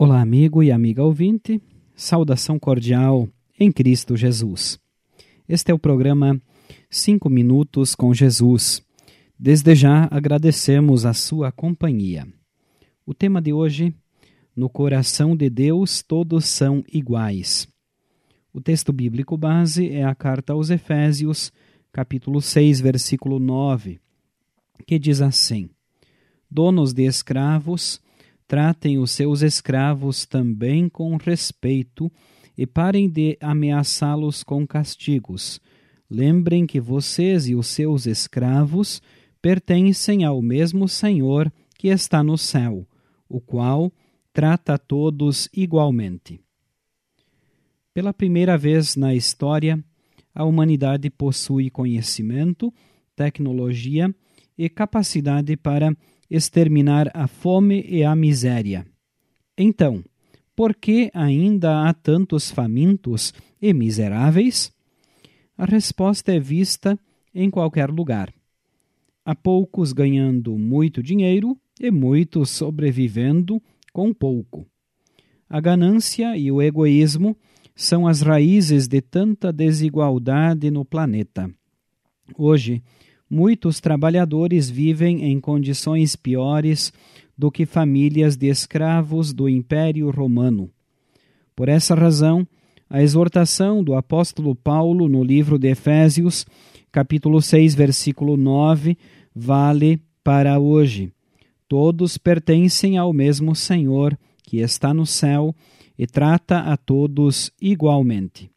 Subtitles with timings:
[0.00, 1.60] Amigo e amiga ouvinte,
[1.96, 3.28] saudação cordial
[3.58, 4.78] em Cristo Jesus.
[5.48, 6.40] Este é o programa
[6.88, 8.80] Cinco Minutos com Jesus.
[9.38, 12.26] Desde já agradecemos a sua companhia.
[13.04, 13.92] O tema de hoje,
[14.54, 17.66] no coração de Deus todos são iguais.
[18.52, 21.52] O texto bíblico base é a carta aos Efésios,
[21.92, 23.98] capítulo 6, versículo 9,
[24.86, 25.68] que diz assim:
[26.50, 28.00] Donos de escravos,
[28.48, 32.10] tratem os seus escravos também com respeito
[32.56, 35.60] e parem de ameaçá-los com castigos.
[36.10, 39.02] Lembrem que vocês e os seus escravos
[39.42, 42.88] pertencem ao mesmo Senhor que está no céu,
[43.28, 43.92] o qual
[44.32, 46.40] trata a todos igualmente.
[47.92, 49.78] Pela primeira vez na história,
[50.34, 52.72] a humanidade possui conhecimento,
[53.14, 54.14] tecnologia
[54.56, 55.94] e capacidade para
[56.30, 58.86] exterminar a fome e a miséria.
[59.56, 60.04] Então,
[60.54, 64.72] por que ainda há tantos famintos e miseráveis?
[65.56, 66.98] A resposta é vista
[67.34, 68.32] em qualquer lugar.
[69.24, 73.62] Há poucos ganhando muito dinheiro e muitos sobrevivendo
[73.92, 74.66] com pouco.
[75.48, 77.36] A ganância e o egoísmo
[77.74, 81.50] são as raízes de tanta desigualdade no planeta.
[82.36, 82.82] Hoje,
[83.30, 86.92] muitos trabalhadores vivem em condições piores
[87.36, 90.70] do que famílias de escravos do Império Romano.
[91.54, 92.46] Por essa razão,
[92.90, 96.46] a exortação do apóstolo Paulo no livro de Efésios,
[96.90, 98.96] capítulo 6, versículo 9,
[99.34, 101.12] vale para hoje.
[101.68, 105.54] Todos pertencem ao mesmo Senhor, que está no céu
[105.98, 108.50] e trata a todos igualmente.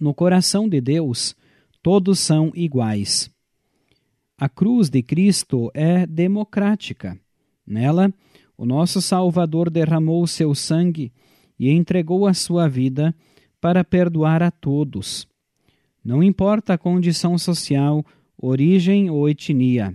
[0.00, 1.36] No coração de Deus,
[1.82, 3.30] todos são iguais.
[4.40, 7.14] A cruz de Cristo é democrática.
[7.66, 8.10] Nela,
[8.56, 11.12] o nosso Salvador derramou seu sangue
[11.58, 13.14] e entregou a sua vida
[13.60, 15.28] para perdoar a todos.
[16.02, 18.02] Não importa a condição social,
[18.38, 19.94] origem ou etnia.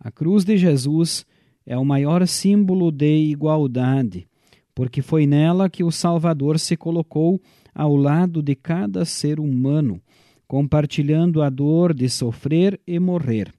[0.00, 1.26] A cruz de Jesus
[1.66, 4.26] é o maior símbolo de igualdade,
[4.74, 7.38] porque foi nela que o Salvador se colocou
[7.74, 10.00] ao lado de cada ser humano,
[10.48, 13.52] compartilhando a dor de sofrer e morrer.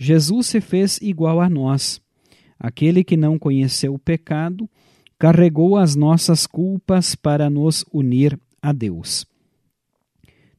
[0.00, 2.00] Jesus se fez igual a nós.
[2.56, 4.70] Aquele que não conheceu o pecado
[5.18, 9.26] carregou as nossas culpas para nos unir a Deus.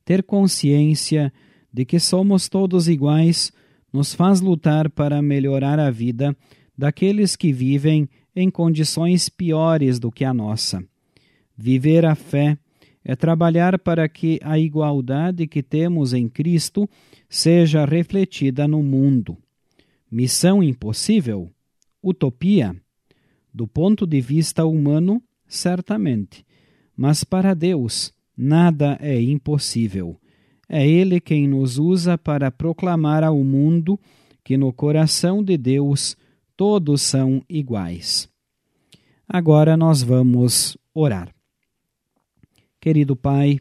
[0.04, 1.32] Ter consciência
[1.72, 3.54] de que somos todos iguais
[3.94, 6.36] nos faz lutar para melhorar a vida
[6.78, 10.84] daqueles que vivem em condições piores do que a nossa.
[11.58, 12.58] Viver a fé
[13.09, 16.88] é trabalhar para que a igualdade que temos em Cristo
[17.28, 19.36] seja refletida no mundo.
[20.12, 21.52] Missão impossível?
[22.03, 22.80] Utopia?
[23.52, 26.46] Do ponto de vista humano, certamente.
[26.96, 30.16] Mas para Deus, nada é impossível.
[30.68, 34.00] É Ele quem nos usa para proclamar ao mundo
[34.44, 36.16] que no coração de Deus
[36.56, 38.30] todos são iguais.
[39.28, 41.39] Agora nós vamos orar.
[42.82, 43.60] Querido Pai,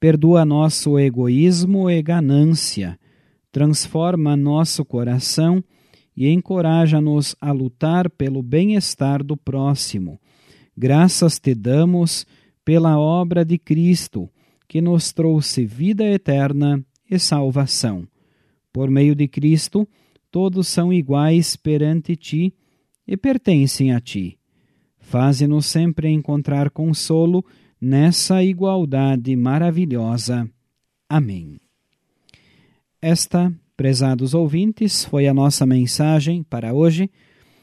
[0.00, 2.98] perdoa nosso egoísmo e ganância,
[3.52, 5.62] transforma nosso coração
[6.16, 10.20] e encoraja-nos a lutar pelo bem-estar do próximo.
[10.76, 12.26] Graças te damos
[12.64, 14.28] pela obra de Cristo,
[14.66, 18.08] que nos trouxe vida eterna e salvação.
[18.72, 19.88] Por meio de Cristo,
[20.32, 22.52] todos são iguais perante ti
[23.06, 24.36] e pertencem a ti.
[24.98, 27.44] Faze-nos sempre encontrar consolo
[27.80, 30.48] nessa igualdade maravilhosa.
[31.08, 31.60] Amém.
[33.00, 37.10] Esta, prezados ouvintes, foi a nossa mensagem para hoje.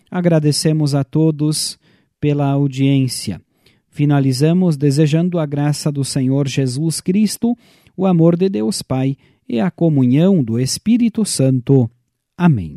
[0.10, 1.78] Agradecemos a todos
[2.20, 3.42] pela audiência.
[3.90, 7.58] Finalizamos desejando a graça do Senhor Jesus Cristo,
[7.96, 9.16] o amor de Deus Pai
[9.48, 11.90] e a comunhão do Espírito Santo.
[12.38, 12.76] Amém.